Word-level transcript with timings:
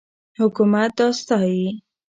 حکومت 0.39 0.91
دا 0.99 1.07
ستایي. 1.19 1.67